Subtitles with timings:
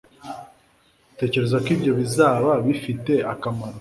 [1.13, 3.69] utekereza ko ibyo bizaba bifite akamaro